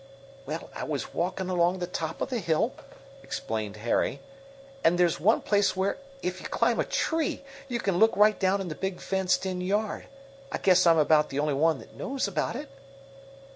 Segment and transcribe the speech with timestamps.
[0.47, 2.73] "Well, I was walking along the top of the hill,"
[3.21, 4.19] explained Harry,
[4.83, 8.61] "and there's one place where, if you climb a tree, you can look right down
[8.61, 10.07] in the big fenced in yard.
[10.51, 12.71] I guess I'm about the only one that knows about it."